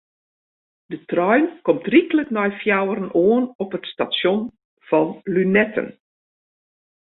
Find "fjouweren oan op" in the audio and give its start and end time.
2.59-3.69